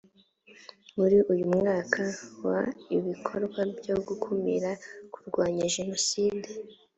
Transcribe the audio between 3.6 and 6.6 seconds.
byo gukumira kurwanya jenoside